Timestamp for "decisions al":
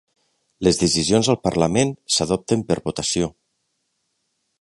0.83-1.37